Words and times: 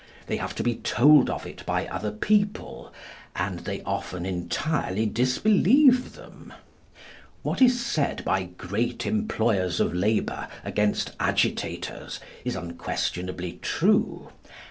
They 0.25 0.37
have 0.37 0.55
to 0.55 0.63
be 0.63 0.77
told 0.77 1.29
of 1.29 1.45
it 1.45 1.63
by 1.67 1.85
other 1.87 2.09
people, 2.11 2.91
and 3.35 3.59
they 3.59 3.83
often 3.83 4.25
entirely 4.25 5.05
disbelieve 5.05 6.13
them. 6.15 6.53
What 7.43 7.61
is 7.61 7.85
said 7.85 8.25
by 8.25 8.45
great 8.45 9.05
employers 9.05 9.79
of 9.79 9.93
labour 9.93 10.47
against 10.65 11.11
agitators 11.19 12.19
is 12.43 12.55
unquestionably 12.55 13.59
true. 13.61 14.31